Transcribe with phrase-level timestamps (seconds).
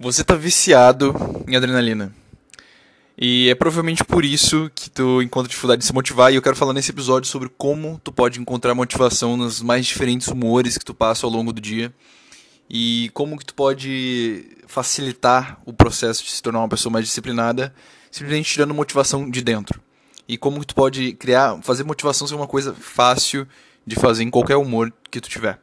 [0.00, 1.12] Você tá viciado
[1.48, 2.14] em adrenalina.
[3.20, 6.32] E é provavelmente por isso que tu encontra dificuldade de se motivar.
[6.32, 10.28] E eu quero falar nesse episódio sobre como tu pode encontrar motivação nos mais diferentes
[10.28, 11.92] humores que tu passa ao longo do dia.
[12.70, 17.74] E como que tu pode facilitar o processo de se tornar uma pessoa mais disciplinada,
[18.08, 19.80] simplesmente tirando motivação de dentro.
[20.28, 23.48] E como que tu pode criar, fazer motivação ser uma coisa fácil
[23.84, 25.58] de fazer em qualquer humor que tu tiver.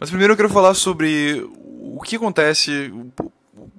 [0.00, 1.46] Mas primeiro eu quero falar sobre
[1.82, 2.92] o que acontece,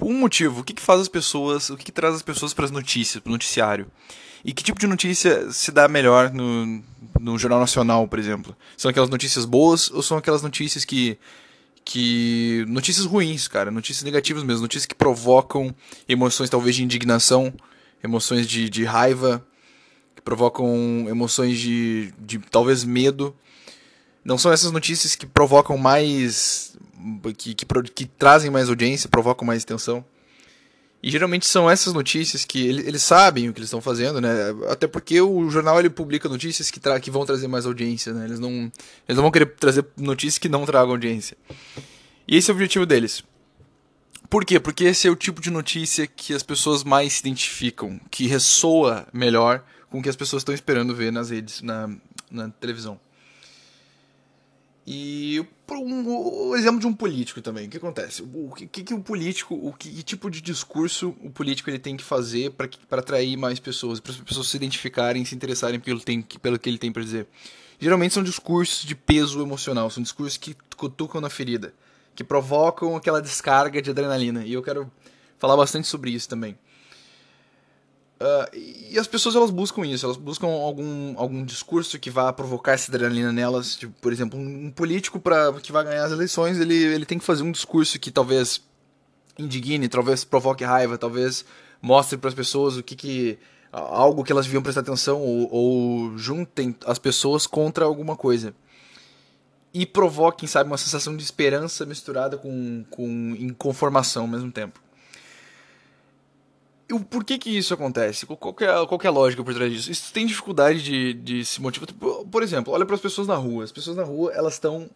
[0.01, 2.65] um motivo, o que, que faz as pessoas, o que, que traz as pessoas para
[2.65, 3.87] as notícias, para o noticiário.
[4.43, 6.83] E que tipo de notícia se dá melhor no,
[7.17, 8.55] no Jornal Nacional, por exemplo?
[8.75, 11.17] São aquelas notícias boas ou são aquelas notícias que.
[11.85, 15.73] que notícias ruins, cara, notícias negativas mesmo, notícias que provocam
[16.09, 17.53] emoções talvez de indignação,
[18.03, 19.45] emoções de, de raiva,
[20.13, 23.33] que provocam emoções de, de talvez medo
[24.23, 26.72] não são essas notícias que provocam mais.
[27.37, 30.03] Que, que, que trazem mais audiência, provocam mais atenção.
[31.01, 34.31] E geralmente são essas notícias que eles, eles sabem o que eles estão fazendo, né?
[34.69, 38.23] Até porque o jornal ele publica notícias que, que vão trazer mais audiência, né?
[38.23, 41.35] Eles não, eles não vão querer trazer notícias que não tragam audiência.
[42.25, 43.21] E esse é o objetivo deles.
[44.29, 44.61] Por quê?
[44.61, 49.05] Porque esse é o tipo de notícia que as pessoas mais se identificam, que ressoa
[49.11, 51.89] melhor com o que as pessoas estão esperando ver nas redes, na,
[52.31, 52.97] na televisão.
[54.85, 56.07] E um,
[56.49, 58.21] o exemplo de um político também, o que acontece?
[58.21, 61.95] O que, que o político, o que, que, tipo de discurso o político ele tem
[61.95, 66.21] que fazer para atrair mais pessoas, para as pessoas se identificarem, se interessarem pelo, tem,
[66.21, 67.27] pelo que ele tem para dizer?
[67.79, 71.73] Geralmente são discursos de peso emocional, são discursos que cutucam na ferida,
[72.13, 74.45] que provocam aquela descarga de adrenalina.
[74.45, 74.91] E eu quero
[75.37, 76.57] falar bastante sobre isso também.
[78.23, 78.57] Uh,
[78.89, 82.89] e as pessoas elas buscam isso, elas buscam algum, algum discurso que vá provocar essa
[82.89, 83.75] adrenalina nelas.
[83.75, 87.25] Tipo, por exemplo, um, político pra, que vai ganhar as eleições, ele, ele tem que
[87.25, 88.61] fazer um discurso que talvez
[89.37, 91.43] indigne, talvez provoque raiva, talvez
[91.81, 93.37] mostre para as pessoas o que, que
[93.73, 98.55] algo que elas deviam prestar atenção ou, ou juntem as pessoas contra alguma coisa
[99.73, 104.82] e provoquem, sabe, uma sensação de esperança misturada com, com inconformação ao mesmo tempo
[106.93, 108.25] o por que isso acontece?
[108.25, 109.91] Qual que, é, qual que é a lógica por trás disso?
[109.91, 111.89] Isso tem dificuldade de, de se motivar.
[112.31, 113.63] Por exemplo, olha para as pessoas na rua.
[113.63, 114.89] As pessoas na rua, elas estão,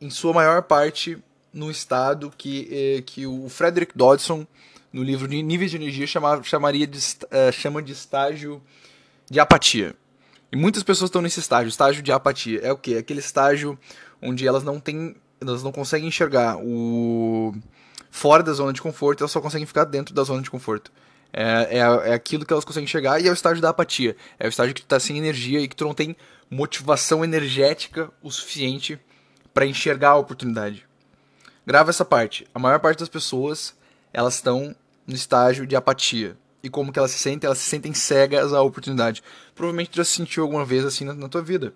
[0.00, 1.18] em sua maior parte,
[1.52, 4.46] no estado que, eh, que o Frederick Dodson,
[4.92, 8.62] no livro de Níveis de Energia, chama, chamaria de, uh, chama de estágio
[9.30, 9.94] de apatia.
[10.52, 12.60] E muitas pessoas estão nesse estágio, estágio de apatia.
[12.62, 12.96] É o quê?
[12.96, 13.78] Aquele estágio
[14.22, 17.54] onde elas não têm, elas não conseguem enxergar o
[18.10, 20.90] fora da zona de conforto, elas só conseguem ficar dentro da zona de conforto.
[21.32, 24.16] É, é, é aquilo que elas conseguem chegar e é o estágio da apatia.
[24.38, 26.16] É o estágio que tu tá sem energia e que tu não tem
[26.50, 28.98] motivação energética o suficiente
[29.52, 30.86] para enxergar a oportunidade.
[31.66, 32.46] Grava essa parte.
[32.54, 33.74] A maior parte das pessoas,
[34.12, 34.74] elas estão
[35.06, 36.36] no estágio de apatia.
[36.62, 37.46] E como que elas se sentem?
[37.46, 39.22] Elas se sentem cegas à oportunidade.
[39.54, 41.74] Provavelmente tu já se sentiu alguma vez assim na, na tua vida.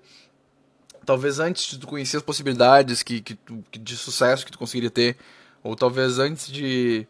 [1.04, 3.38] Talvez antes de tu conhecer as possibilidades que, que
[3.78, 5.16] de sucesso que tu conseguiria ter,
[5.62, 7.06] ou talvez antes de,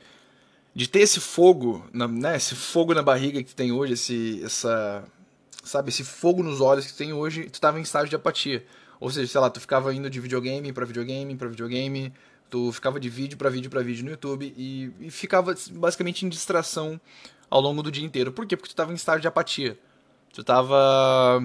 [0.74, 5.04] de ter esse fogo, na, né, esse fogo na barriga que tem hoje, esse, essa,
[5.64, 8.64] sabe, esse fogo nos olhos que tem hoje, tu estava em estágio de apatia.
[9.00, 12.12] Ou seja, sei lá, tu ficava indo de videogame para videogame para videogame,
[12.48, 16.28] tu ficava de vídeo para vídeo para vídeo no YouTube e, e, ficava basicamente em
[16.28, 17.00] distração
[17.48, 18.30] ao longo do dia inteiro.
[18.30, 18.56] Por quê?
[18.56, 19.78] Porque tu estava em estágio de apatia.
[20.32, 21.42] Tu estava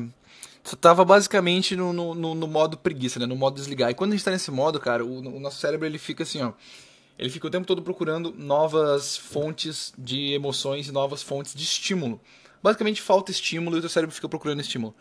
[0.63, 3.25] tu tava basicamente no, no, no, modo preguiça, né?
[3.25, 3.89] No modo desligar.
[3.89, 6.41] E quando a gente tá nesse modo, cara, o, o nosso cérebro ele fica assim,
[6.41, 6.53] ó
[7.17, 12.19] ele fica o tempo todo procurando novas fontes de emoções e novas fontes de estímulo.
[12.61, 14.95] Basicamente falta estímulo e o teu cérebro fica procurando estímulo.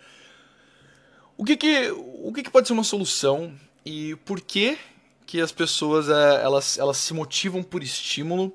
[1.37, 3.53] O que que, o que, que pode ser uma solução
[3.85, 4.79] e por que
[5.27, 8.55] que as pessoas é, elas, elas se motivam por estímulo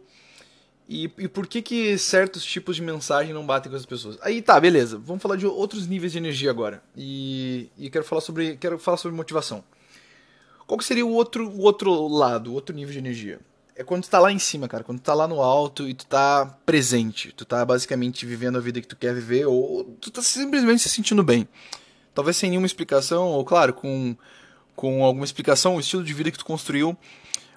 [0.87, 4.17] e, e por que que certos tipos de mensagem não batem com as pessoas?
[4.21, 4.97] Aí tá, beleza.
[4.97, 6.81] Vamos falar de outros níveis de energia agora.
[6.95, 9.63] E, e quero falar sobre quero falar sobre motivação.
[10.65, 13.39] Qual que seria o outro, o outro lado, o outro nível de energia?
[13.79, 14.83] É quando tu tá lá em cima, cara.
[14.83, 17.31] Quando tu tá lá no alto e tu tá presente.
[17.31, 20.89] Tu tá basicamente vivendo a vida que tu quer viver ou tu tá simplesmente se
[20.89, 21.47] sentindo bem.
[22.13, 24.17] Talvez sem nenhuma explicação, ou claro, com,
[24.75, 26.97] com alguma explicação, o estilo de vida que tu construiu,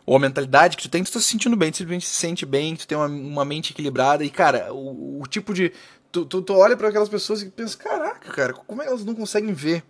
[0.06, 2.46] ou a mentalidade que tu tem, tu tá se sentindo bem, tu simplesmente se sente
[2.46, 4.24] bem, tu tem uma, uma mente equilibrada.
[4.24, 5.72] E, cara, o, o tipo de.
[6.12, 9.04] Tu, tu, tu olha para aquelas pessoas e pensa, caraca, cara, como é que elas
[9.04, 9.82] não conseguem ver?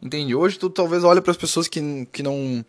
[0.00, 0.32] Entende?
[0.32, 2.64] Hoje tu talvez olhe para as pessoas que, que não.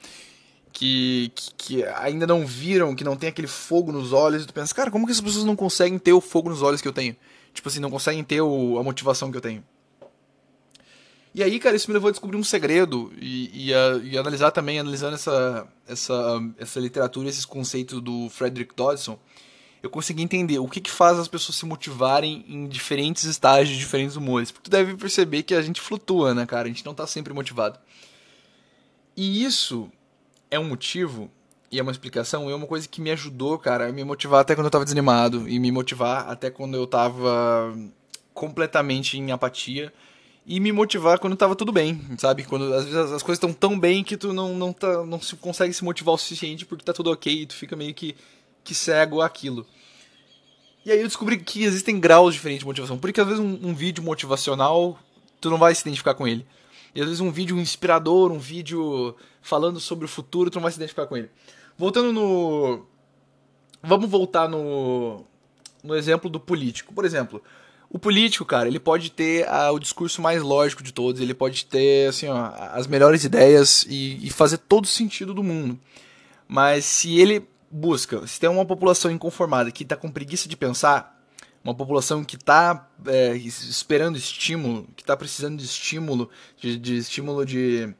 [0.74, 4.54] Que, que, que, ainda não viram, que não tem aquele fogo nos olhos, e tu
[4.54, 6.92] pensa, cara, como que essas pessoas não conseguem ter o fogo nos olhos que eu
[6.92, 7.16] tenho?
[7.54, 9.64] Tipo assim, não conseguem ter o, a motivação que eu tenho.
[11.36, 14.52] E aí, cara, isso me levou a descobrir um segredo e, e, a, e analisar
[14.52, 19.18] também, analisando essa, essa, essa literatura, esses conceitos do Frederick Dodson,
[19.82, 24.16] eu consegui entender o que, que faz as pessoas se motivarem em diferentes estágios, diferentes
[24.16, 24.52] humores.
[24.52, 26.66] Porque tu deve perceber que a gente flutua, né, cara?
[26.66, 27.80] A gente não tá sempre motivado.
[29.18, 29.92] E isso
[30.54, 31.32] é um motivo
[31.72, 34.54] e é uma explicação, é uma coisa que me ajudou, cara, a me motivar até
[34.54, 37.76] quando eu tava desanimado e me motivar até quando eu tava
[38.34, 39.92] completamente em apatia
[40.46, 42.44] e me motivar quando tava tudo bem, sabe?
[42.44, 45.36] Quando às vezes as coisas estão tão bem que tu não, não, tá, não se
[45.38, 48.16] consegue se motivar o suficiente porque tá tudo ok e tu fica meio que,
[48.64, 49.66] que cego àquilo.
[50.86, 53.00] E aí eu descobri que existem graus diferentes de motivação.
[53.00, 55.00] Porque às vezes um, um vídeo motivacional,
[55.42, 56.46] tu não vai se identificar com ele.
[56.96, 60.72] E às vezes um vídeo inspirador, um vídeo falando sobre o futuro, tu não vai
[60.72, 61.30] se identificar com ele.
[61.78, 62.86] Voltando no.
[63.82, 65.26] Vamos voltar no.
[65.84, 66.94] No exemplo do político.
[66.94, 67.42] Por exemplo,
[67.90, 71.66] o político, cara, ele pode ter a, o discurso mais lógico de todos, ele pode
[71.66, 75.78] ter, assim, ó, as melhores ideias e, e fazer todo sentido do mundo.
[76.48, 81.13] Mas se ele busca, se tem uma população inconformada que está com preguiça de pensar,
[81.64, 87.46] uma população que está é, esperando estímulo, que está precisando de estímulo, de, de estímulo
[87.46, 87.94] de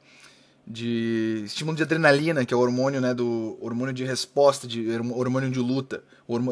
[0.66, 5.52] de estímulo de adrenalina, que é o hormônio, né, do hormônio de resposta, de hormônio
[5.52, 6.02] de luta.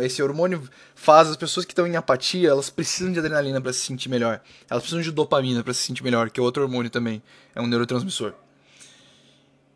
[0.02, 3.80] Esse hormônio faz as pessoas que estão em apatia, elas precisam de adrenalina para se
[3.80, 4.42] sentir melhor.
[4.70, 7.24] Elas precisam de dopamina para se sentir melhor, que é outro hormônio também,
[7.56, 8.34] é um neurotransmissor.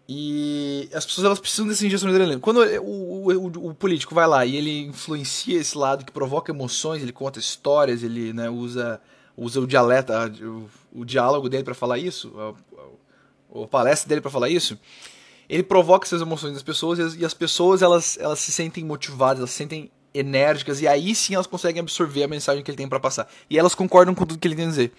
[0.07, 2.39] E as pessoas elas precisam dessa injeção de adrenalina.
[2.39, 7.01] Quando o, o, o, político vai lá e ele influencia esse lado que provoca emoções,
[7.01, 9.01] ele conta histórias, ele né, usa,
[9.35, 10.13] usa o dialeto,
[10.43, 12.31] o, o diálogo dele para falar isso,
[13.49, 14.77] ou palestra dele para falar isso,
[15.49, 18.83] ele provoca essas emoções das pessoas e as, e as, pessoas elas, elas se sentem
[18.83, 22.77] motivadas, elas se sentem enérgicas e aí sim elas conseguem absorver a mensagem que ele
[22.77, 23.27] tem para passar.
[23.49, 24.93] E elas concordam com tudo que ele tem a dizer.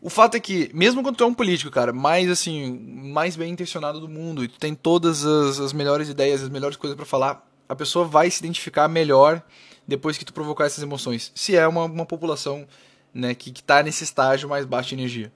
[0.00, 2.78] O fato é que, mesmo quando tu é um político, cara, mais assim,
[3.12, 6.76] mais bem intencionado do mundo, e tu tem todas as, as melhores ideias, as melhores
[6.76, 9.42] coisas para falar, a pessoa vai se identificar melhor
[9.86, 11.32] depois que tu provocar essas emoções.
[11.34, 12.66] Se é uma, uma população
[13.12, 15.32] né, que, que tá nesse estágio mais baixo de energia.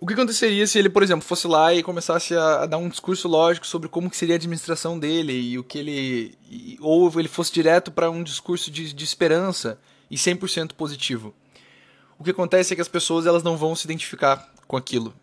[0.00, 2.88] O que aconteceria se ele, por exemplo, fosse lá e começasse a, a dar um
[2.88, 6.34] discurso lógico sobre como que seria a administração dele e o que ele.
[6.50, 9.78] E, ou ele fosse direto para um discurso de, de esperança
[10.10, 11.34] e 100% positivo?
[12.18, 15.14] O que acontece é que as pessoas elas não vão se identificar com aquilo.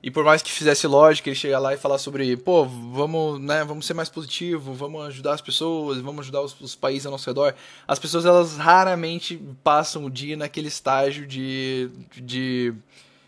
[0.00, 3.64] E por mais que fizesse lógica, ele chegar lá e falar sobre, pô, vamos, né,
[3.64, 7.28] vamos ser mais positivo, vamos ajudar as pessoas, vamos ajudar os, os, países ao nosso
[7.28, 7.52] redor.
[7.86, 12.72] As pessoas elas raramente passam o dia naquele estágio de, de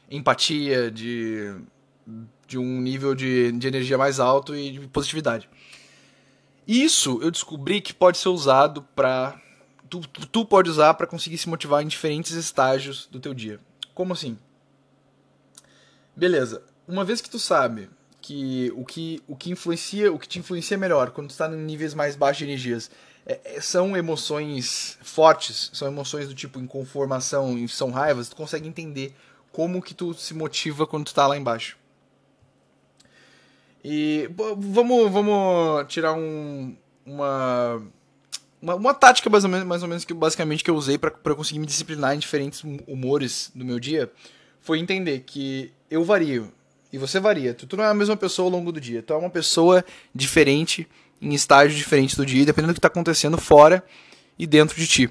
[0.08, 1.56] empatia, de,
[2.46, 5.48] de um nível de, de energia mais alto e de positividade.
[6.68, 9.40] Isso eu descobri que pode ser usado para
[9.98, 13.58] tu, tu pode usar para conseguir se motivar em diferentes estágios do teu dia.
[13.94, 14.38] Como assim?
[16.14, 16.62] Beleza.
[16.86, 17.90] Uma vez que tu sabe
[18.20, 21.56] que o que o que influencia, o que te influencia melhor quando tu está em
[21.56, 22.90] níveis mais baixos de energias
[23.26, 28.68] é, é, são emoções fortes, são emoções do tipo inconformação e são raivas, tu consegue
[28.68, 29.14] entender
[29.52, 31.76] como que tu se motiva quando tu tá lá embaixo.
[33.82, 37.82] E vamos, vamos tirar um, uma,
[38.60, 41.34] uma, uma, tática mais ou, menos, mais ou menos que basicamente que eu usei para
[41.34, 44.10] conseguir me disciplinar em diferentes humores do meu dia.
[44.60, 46.52] Foi entender que eu vario
[46.92, 47.54] e você varia.
[47.54, 49.02] Tu, tu não é a mesma pessoa ao longo do dia.
[49.02, 49.84] Tu é uma pessoa
[50.14, 50.86] diferente
[51.20, 53.82] em estágios diferentes do dia, dependendo do que está acontecendo fora
[54.38, 55.08] e dentro de ti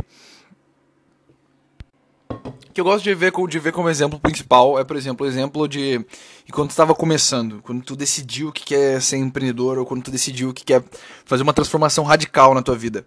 [2.79, 5.67] que eu gosto de ver, de ver como exemplo principal é, por exemplo, o exemplo
[5.67, 5.99] de,
[6.49, 10.53] quando tu estava começando, quando tu decidiu que quer ser empreendedor ou quando tu decidiu
[10.53, 10.81] que quer
[11.25, 13.05] fazer uma transformação radical na tua vida.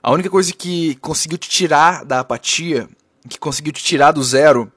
[0.00, 2.88] A única coisa que conseguiu te tirar da apatia,
[3.28, 4.70] que conseguiu te tirar do zero,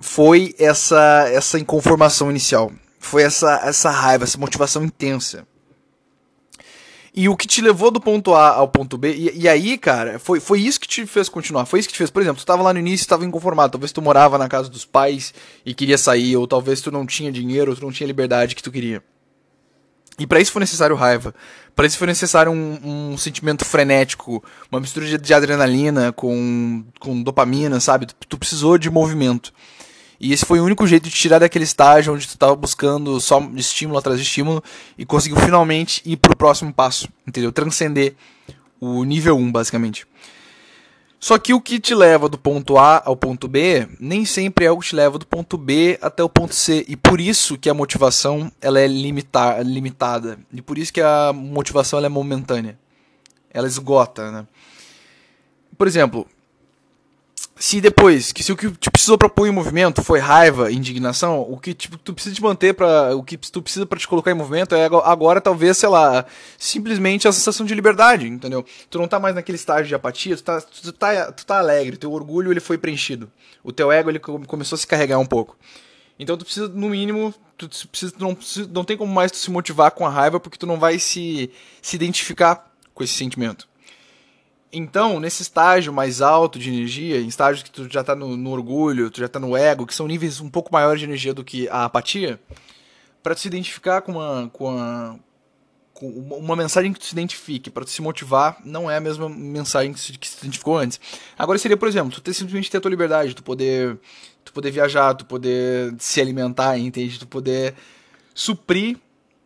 [0.00, 2.72] foi essa essa inconformação inicial.
[2.98, 5.46] Foi essa essa raiva, essa motivação intensa.
[7.14, 10.18] E o que te levou do ponto A ao ponto B, e, e, aí, cara,
[10.18, 11.66] foi, foi isso que te fez continuar.
[11.66, 12.08] Foi isso que te fez.
[12.08, 13.72] Por exemplo, tu tava lá no início e estava inconformado.
[13.72, 15.34] Talvez tu morava na casa dos pais
[15.66, 18.62] e queria sair, ou talvez tu não tinha dinheiro, ou tu não tinha liberdade que
[18.62, 19.02] tu queria.
[20.20, 21.34] E para isso foi necessário raiva.
[21.74, 27.22] Para isso foi necessário um, um, sentimento frenético, uma mistura de, de adrenalina com, com
[27.22, 28.06] dopamina, sabe?
[28.06, 29.52] Tu, tu precisou de movimento.
[30.20, 33.40] E esse foi o único jeito de tirar daquele estágio onde tu estava buscando só
[33.56, 34.62] estímulo atrás de estímulo
[34.98, 37.50] e conseguiu finalmente ir para o próximo passo, entendeu?
[37.50, 38.14] Transcender
[38.78, 40.06] o nível 1, basicamente.
[41.18, 44.70] Só que o que te leva do ponto A ao ponto B nem sempre é
[44.70, 46.84] o que te leva do ponto B até o ponto C.
[46.88, 50.38] E por isso que a motivação ela é limita limitada.
[50.52, 52.78] E por isso que a motivação ela é momentânea.
[53.50, 54.46] Ela esgota, né?
[55.76, 56.26] Por exemplo,
[57.60, 61.42] se depois, que se o que te precisou pra pôr em movimento foi raiva, indignação,
[61.42, 64.30] o que tipo, tu precisa te manter para o que tu precisa para te colocar
[64.30, 66.24] em movimento é agora talvez, sei lá,
[66.56, 68.64] simplesmente a sensação de liberdade, entendeu?
[68.88, 71.98] Tu não tá mais naquele estágio de apatia, tu tá, tu tá, tu tá alegre,
[71.98, 73.30] teu orgulho ele foi preenchido.
[73.62, 75.54] O teu ego ele começou a se carregar um pouco.
[76.18, 78.34] Então tu precisa, no mínimo, tu precisa, não,
[78.70, 81.50] não tem como mais tu se motivar com a raiva porque tu não vai se,
[81.82, 83.68] se identificar com esse sentimento.
[84.72, 88.50] Então, nesse estágio mais alto de energia, em estágios que tu já está no, no,
[88.50, 91.44] orgulho, tu já está no ego, que são níveis um pouco maiores de energia do
[91.44, 92.40] que a apatia,
[93.22, 95.16] para tu se identificar com uma, com, a,
[95.92, 99.28] com uma mensagem que tu se identifique, para tu se motivar, não é a mesma
[99.28, 101.00] mensagem que, se, que se identificou antes.
[101.36, 103.98] Agora seria, por exemplo, tu ter, simplesmente ter a tua liberdade, tu poder,
[104.44, 107.18] tu poder viajar, tu poder se alimentar, entende?
[107.18, 107.74] Tu poder
[108.32, 108.98] suprir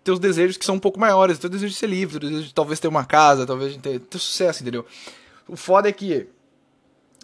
[0.04, 2.54] teus desejos que são um pouco maiores, teu desejo de ser livre, teu desejo de
[2.54, 4.84] talvez ter uma casa, talvez ter, ter sucesso, entendeu?
[5.48, 6.28] O foda é que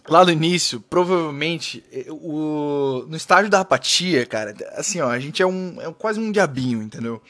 [0.07, 5.41] lá no início, provavelmente, eh, o, no estágio da apatia, cara, assim, ó, a gente
[5.41, 7.21] é um é quase um diabinho, entendeu?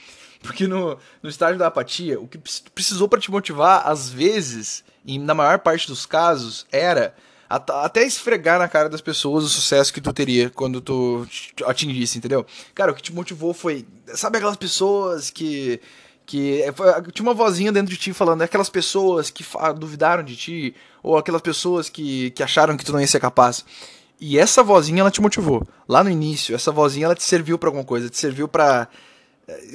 [0.42, 2.40] Porque no, no estágio da apatia, o que
[2.74, 7.14] precisou para te motivar, às vezes, e na maior parte dos casos, era
[7.56, 11.28] até esfregar na cara das pessoas o sucesso que tu teria quando tu
[11.66, 12.46] atingisse, entendeu?
[12.74, 13.86] Cara, o que te motivou foi.
[14.14, 15.82] Sabe aquelas pessoas que.
[16.26, 16.64] que
[17.14, 19.46] tinha uma vozinha dentro de ti falando, aquelas pessoas que
[19.78, 23.66] duvidaram de ti, ou aquelas pessoas que, que acharam que tu não ia ser capaz.
[24.20, 25.68] E essa vozinha ela te motivou.
[25.90, 28.88] Lá no início, essa vozinha ela te serviu para alguma coisa, te serviu para
[29.48, 29.74] eh,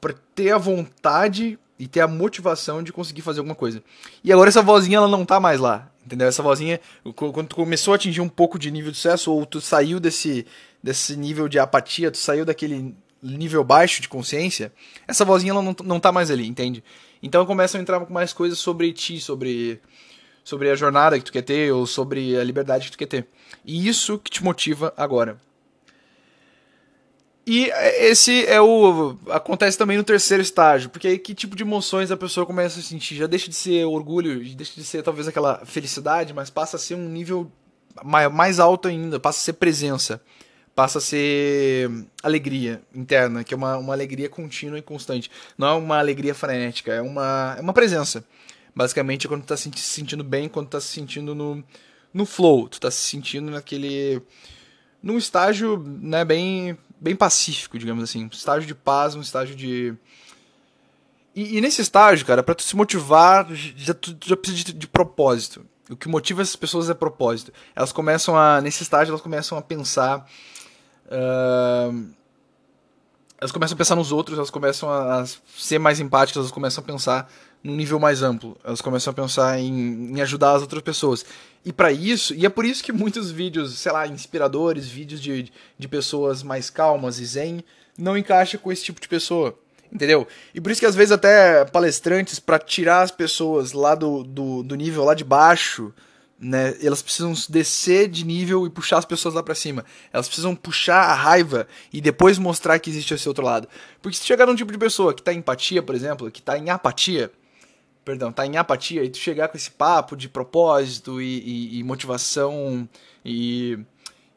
[0.00, 3.82] para ter a vontade e ter a motivação de conseguir fazer alguma coisa.
[4.22, 6.26] E agora essa vozinha ela não tá mais lá, entendeu?
[6.26, 6.80] Essa vozinha,
[7.14, 10.44] quando tu começou a atingir um pouco de nível de sucesso ou tu saiu desse
[10.82, 14.72] desse nível de apatia, tu saiu daquele nível baixo de consciência,
[15.06, 16.82] essa vozinha ela não, não tá mais ali, entende?
[17.22, 19.80] Então começam a entrar mais coisas sobre ti, sobre
[20.42, 23.26] sobre a jornada que tu quer ter ou sobre a liberdade que tu quer ter.
[23.64, 25.38] E isso que te motiva agora.
[27.52, 29.16] E esse é o.
[29.28, 32.82] acontece também no terceiro estágio, porque aí que tipo de emoções a pessoa começa a
[32.82, 33.16] sentir?
[33.16, 36.94] Já deixa de ser orgulho, deixa de ser talvez aquela felicidade, mas passa a ser
[36.94, 37.50] um nível
[38.04, 40.22] mais alto ainda, passa a ser presença,
[40.76, 41.90] passa a ser
[42.22, 45.28] alegria interna, que é uma, uma alegria contínua e constante.
[45.58, 48.24] Não é uma alegria frenética, é uma, é uma presença.
[48.72, 51.64] Basicamente, é quando tu tá se sentindo bem, quando tu tá se sentindo no,
[52.14, 54.22] no flow, tu tá se sentindo naquele.
[55.02, 58.24] num estágio né, bem bem pacífico, digamos assim.
[58.24, 59.94] Um estágio de paz, um estágio de.
[61.34, 64.86] E, e nesse estágio, cara, para tu se motivar, já, tu já precisa de, de,
[64.86, 65.64] propósito.
[65.88, 67.52] O que motiva essas pessoas é propósito.
[67.74, 68.60] Elas começam a.
[68.60, 70.26] Nesse estágio, elas começam a pensar.
[71.06, 72.10] Uh,
[73.40, 75.26] elas começam a pensar nos outros, elas começam a, a
[75.56, 78.56] ser mais empáticas, elas começam a pensar num nível mais amplo.
[78.64, 81.24] Elas começam a pensar em, em ajudar as outras pessoas.
[81.64, 85.52] E para isso, e é por isso que muitos vídeos, sei lá, inspiradores, vídeos de,
[85.78, 87.62] de pessoas mais calmas e zen,
[87.98, 89.58] não encaixa com esse tipo de pessoa.
[89.92, 90.26] Entendeu?
[90.54, 94.62] E por isso que às vezes até palestrantes, para tirar as pessoas lá do, do,
[94.62, 95.92] do nível lá de baixo,
[96.38, 96.74] né?
[96.82, 99.84] Elas precisam descer de nível e puxar as pessoas lá para cima.
[100.12, 103.68] Elas precisam puxar a raiva e depois mostrar que existe esse outro lado.
[104.00, 106.56] Porque se chegar num tipo de pessoa que tá em empatia, por exemplo, que tá
[106.56, 107.30] em apatia,
[108.04, 111.84] perdão, tá em apatia, e tu chegar com esse papo de propósito e, e, e
[111.84, 112.88] motivação
[113.24, 113.78] e,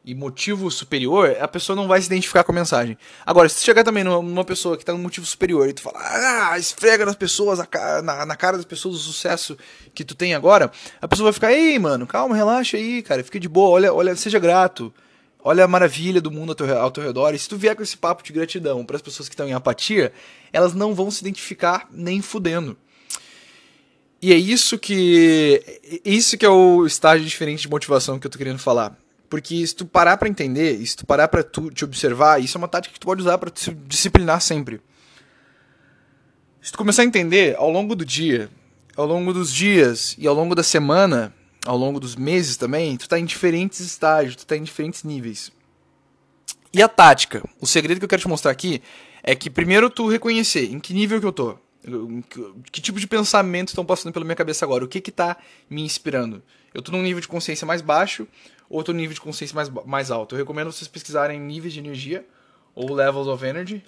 [0.04, 2.96] e, motivo superior, a pessoa não vai se identificar com a mensagem.
[3.24, 6.52] Agora, se tu chegar também numa, pessoa que tá no motivo superior e tu falar,
[6.52, 7.58] ah, esfrega nas pessoas,
[8.02, 9.56] na, na cara das pessoas o sucesso
[9.94, 13.40] que tu tem agora, a pessoa vai ficar, ei, mano, calma, relaxa aí, cara, fica
[13.40, 14.92] de boa, olha, olha, seja grato.
[15.46, 17.34] Olha a maravilha do mundo ao teu, ao teu redor.
[17.34, 19.52] E se tu vier com esse papo de gratidão para as pessoas que estão em
[19.52, 20.10] apatia,
[20.50, 22.78] elas não vão se identificar nem fudendo.
[24.24, 25.62] E é isso que.
[26.02, 28.96] Isso que é o estágio diferente de motivação que eu tô querendo falar.
[29.28, 32.58] Porque se tu parar para entender, se tu parar para tu te observar, isso é
[32.58, 34.80] uma tática que tu pode usar para te disciplinar sempre.
[36.62, 38.48] Se tu começar a entender ao longo do dia,
[38.96, 41.30] ao longo dos dias e ao longo da semana,
[41.66, 45.52] ao longo dos meses também, tu tá em diferentes estágios, tu tá em diferentes níveis.
[46.72, 48.80] E a tática, o segredo que eu quero te mostrar aqui
[49.22, 51.58] é que primeiro tu reconhecer em que nível que eu tô.
[52.72, 54.84] Que tipo de pensamentos estão passando pela minha cabeça agora?
[54.84, 55.36] O que que tá
[55.68, 56.42] me inspirando?
[56.72, 58.26] Eu estou num nível de consciência mais baixo
[58.68, 60.34] ou estou num nível de consciência mais, mais alto?
[60.34, 62.26] Eu recomendo vocês pesquisarem níveis de energia
[62.74, 63.84] ou levels of energy.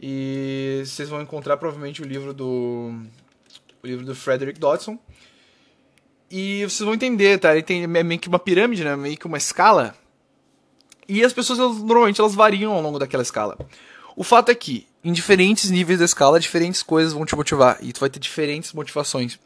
[0.00, 2.94] E vocês vão encontrar provavelmente o livro do
[3.82, 4.98] o livro do Frederick Dodson.
[6.30, 7.52] E vocês vão entender, tá?
[7.52, 8.94] Ele tem é meio que uma pirâmide, né?
[8.94, 9.94] Meio que uma escala.
[11.08, 13.58] E as pessoas elas, normalmente elas variam ao longo daquela escala.
[14.14, 17.92] O fato é que em diferentes níveis da escala, diferentes coisas vão te motivar e
[17.92, 19.38] tu vai ter diferentes motivações.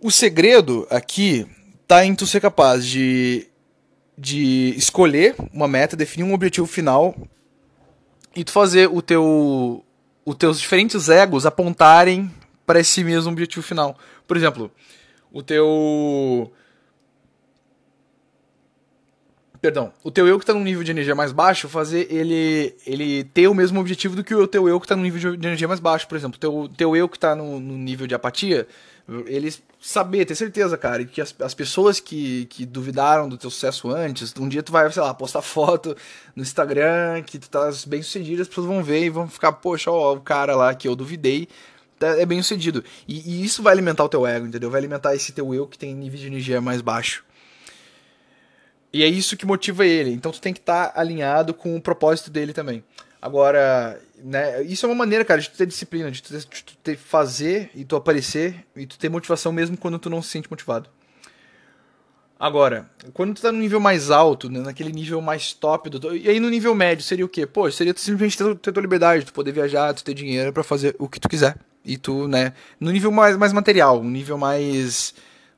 [0.00, 1.46] O segredo aqui
[1.86, 3.48] tá em tu ser capaz de,
[4.16, 7.16] de escolher uma meta, definir um objetivo final
[8.36, 9.84] e tu fazer o teu
[10.24, 12.30] os teus diferentes egos apontarem
[12.66, 13.96] para esse mesmo objetivo final.
[14.26, 14.70] Por exemplo,
[15.32, 16.52] o teu
[19.60, 23.24] Perdão, o teu eu que está num nível de energia mais baixo, fazer ele ele
[23.24, 25.66] ter o mesmo objetivo do que o teu eu que está num nível de energia
[25.66, 26.06] mais baixo.
[26.06, 28.68] Por exemplo, o teu, teu eu que está no, no, nível de apatia,
[29.26, 33.90] ele saber, ter certeza, cara, que as, as pessoas que, que duvidaram do teu sucesso
[33.90, 35.96] antes, um dia tu vai, sei lá, postar foto
[36.36, 39.90] no Instagram que tu tá bem sucedido, as pessoas vão ver e vão ficar, poxa,
[39.90, 41.48] ó, o cara lá que eu duvidei
[41.98, 42.84] tá, é bem sucedido.
[43.08, 44.70] E, e isso vai alimentar o teu ego, entendeu?
[44.70, 47.24] Vai alimentar esse teu eu que tem nível de energia mais baixo.
[48.92, 50.10] E é isso que motiva ele.
[50.10, 52.82] Então tu tem que estar tá alinhado com o propósito dele também.
[53.20, 56.64] Agora, né, isso é uma maneira, cara, de tu ter disciplina, de tu, ter, de
[56.64, 60.30] tu ter fazer e tu aparecer e tu ter motivação mesmo quando tu não se
[60.30, 60.88] sente motivado.
[62.38, 66.28] Agora, quando tu tá no nível mais alto, né, naquele nível mais top, do, e
[66.28, 67.44] aí no nível médio seria o quê?
[67.44, 70.62] Pô, seria tu simplesmente ter, ter tua liberdade, tu poder viajar, tu ter dinheiro para
[70.62, 71.56] fazer o que tu quiser.
[71.84, 75.14] E tu, né, no nível mais, mais material, um nível mais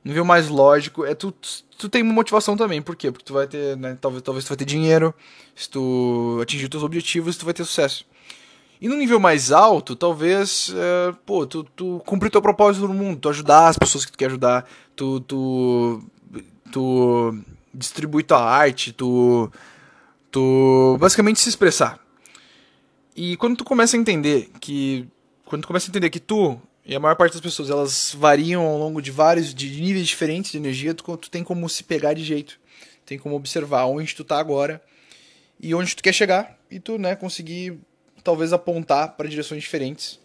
[0.09, 1.33] nível mais lógico, é tu,
[1.77, 2.81] tu tem motivação também.
[2.81, 3.11] Por quê?
[3.11, 5.13] Porque tu vai ter, né, talvez, talvez tu vai ter dinheiro,
[5.55, 8.05] se tu atingir os teus objetivos, tu vai ter sucesso.
[8.81, 13.19] E no nível mais alto, talvez, é, pô, tu, tu cumprir teu propósito no mundo,
[13.19, 16.03] tu ajudar as pessoas que tu quer ajudar, tu, tu,
[16.71, 17.37] tu
[17.71, 19.51] distribuir tua arte, tu,
[20.31, 21.99] tu basicamente se expressar.
[23.15, 25.07] E quando tu começa a entender que,
[25.45, 28.65] quando tu começa a entender que tu e a maior parte das pessoas, elas variam
[28.65, 32.13] ao longo de vários de níveis diferentes de energia, tu, tu tem como se pegar
[32.13, 32.59] de jeito.
[33.05, 34.81] Tem como observar onde tu tá agora
[35.59, 37.79] e onde tu quer chegar e tu, né, conseguir
[38.23, 40.19] talvez apontar para direções diferentes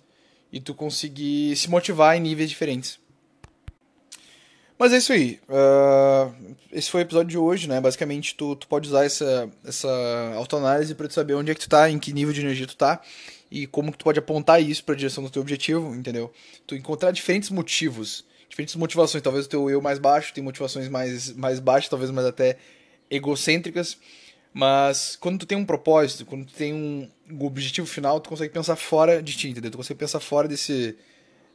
[0.52, 2.98] e tu conseguir se motivar em níveis diferentes.
[4.78, 5.40] Mas é isso aí.
[5.48, 7.80] Uh, esse foi o episódio de hoje, né?
[7.80, 9.88] Basicamente, tu, tu pode usar essa, essa
[10.34, 12.76] autoanálise para tu saber onde é que tu tá, em que nível de energia tu
[12.76, 13.00] tá
[13.50, 16.30] e como que tu pode apontar isso para a direção do teu objetivo, entendeu?
[16.66, 19.22] Tu encontrar diferentes motivos, diferentes motivações.
[19.22, 22.58] Talvez o teu eu mais baixo tem motivações mais, mais baixas, talvez mais até
[23.08, 23.96] egocêntricas.
[24.52, 27.08] Mas quando tu tem um propósito, quando tu tem um
[27.40, 29.70] objetivo final, tu consegue pensar fora de ti, entendeu?
[29.70, 30.94] Tu consegue pensar fora desse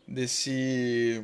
[0.07, 1.23] desse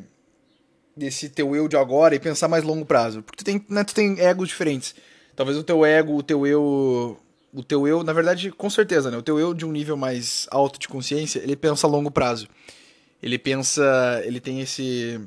[0.98, 3.22] desse teu eu de agora e pensar mais longo prazo.
[3.22, 4.96] Porque tu tem, né, tu tem egos diferentes.
[5.36, 7.18] Talvez o teu ego, o teu eu
[7.54, 9.18] o teu eu, na verdade, com certeza, né?
[9.18, 12.48] O teu eu de um nível mais alto de consciência, ele pensa a longo prazo.
[13.22, 15.20] Ele pensa, ele tem esse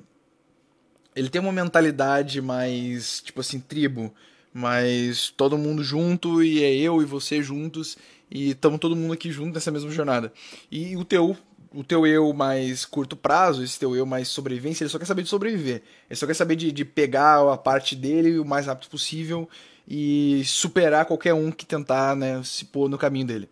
[1.14, 4.14] ele tem uma mentalidade mais, tipo assim, tribo,
[4.52, 7.96] mas todo mundo junto e é eu e você juntos
[8.30, 10.32] e estamos todo mundo aqui junto nessa mesma jornada.
[10.70, 11.36] E o teu
[11.72, 15.22] o teu eu mais curto prazo, esse teu eu mais sobrevivência, ele só quer saber
[15.22, 15.82] de sobreviver.
[16.08, 19.48] Ele só quer saber de, de pegar a parte dele o mais rápido possível
[19.86, 23.48] e superar qualquer um que tentar né, se pôr no caminho dele.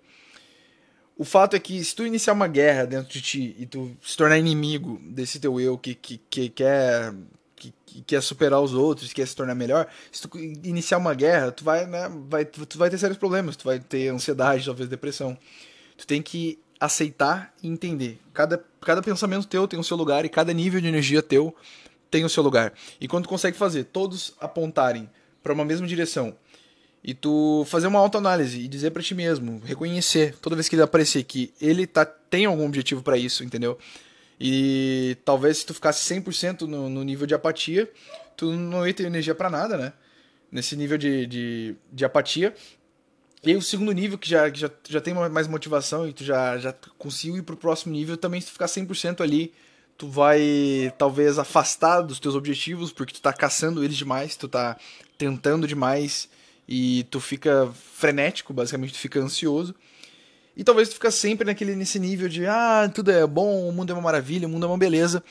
[1.17, 4.17] O fato é que se tu iniciar uma guerra dentro de ti e tu se
[4.17, 7.13] tornar inimigo desse teu eu que, que, que quer
[7.57, 11.51] que, que, quer superar os outros, quer se tornar melhor, se tu iniciar uma guerra,
[11.51, 15.37] tu vai, né, vai, tu vai ter sérios problemas, tu vai ter ansiedade, talvez depressão.
[15.97, 18.19] Tu tem que aceitar e entender.
[18.33, 21.55] Cada, cada pensamento teu tem o seu lugar e cada nível de energia teu
[22.11, 22.73] tem o seu lugar.
[23.01, 25.09] E quando tu consegue fazer todos apontarem
[25.43, 26.35] para uma mesma direção
[27.03, 30.83] e tu fazer uma autoanálise e dizer para ti mesmo, reconhecer toda vez que ele
[30.83, 33.79] aparecer que ele tá tem algum objetivo para isso, entendeu?
[34.41, 37.91] E talvez se tu ficasse 100% no, no nível de apatia,
[38.37, 39.93] tu não ia ter energia para nada, né?
[40.51, 42.55] Nesse nível de, de, de apatia.
[43.43, 46.25] E aí o segundo nível, que já, que já, já tem mais motivação e tu
[46.25, 49.53] já, já conseguiu ir pro próximo nível, também se tu ficar 100% ali,
[49.97, 54.77] tu vai talvez afastar dos teus objetivos, porque tu tá caçando eles demais, tu tá
[55.17, 56.29] tentando demais
[56.69, 59.75] e tu fica frenético, basicamente tu fica ansioso.
[60.57, 63.91] E talvez tu fica sempre naquele nesse nível de ah, tudo é bom, o mundo
[63.91, 65.23] é uma maravilha, o mundo é uma beleza.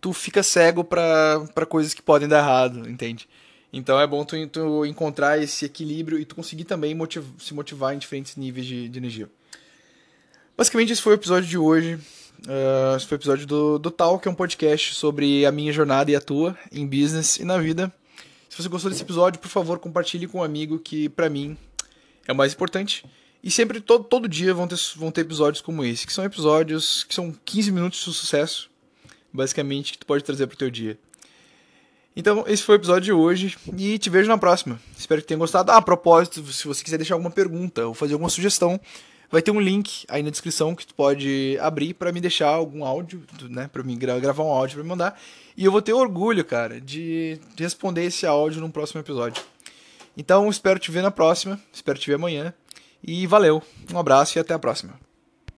[0.00, 3.28] Tu fica cego para coisas que podem dar errado, entende?
[3.76, 7.94] Então é bom tu, tu encontrar esse equilíbrio e tu conseguir também motiv se motivar
[7.94, 9.28] em diferentes níveis de, de, energia.
[10.56, 11.96] Basicamente esse foi o episódio de hoje.
[12.46, 15.74] Uh, esse foi o episódio do, do Tal, que é um podcast sobre a minha
[15.74, 17.92] jornada e a tua em business e na vida.
[18.48, 21.54] Se você gostou desse episódio, por favor, compartilhe com um amigo que, para mim,
[22.26, 23.04] é o mais importante.
[23.44, 27.04] E sempre, todo, todo dia, vão ter, vão ter episódios como esse, que são episódios
[27.04, 28.70] que são 15 minutos de sucesso,
[29.30, 30.98] basicamente, que tu pode trazer pro teu dia.
[32.16, 34.80] Então, esse foi o episódio de hoje e te vejo na próxima.
[34.96, 35.70] Espero que tenha gostado.
[35.70, 38.80] Ah, a propósito, se você quiser deixar alguma pergunta ou fazer alguma sugestão,
[39.30, 42.86] vai ter um link aí na descrição que tu pode abrir para me deixar algum
[42.86, 45.20] áudio, né, para mim gra gravar um áudio para me mandar.
[45.54, 49.42] E eu vou ter orgulho, cara, de responder esse áudio num próximo episódio.
[50.16, 52.54] Então, espero te ver na próxima, espero te ver amanhã.
[53.06, 55.05] E valeu, um abraço e até a próxima.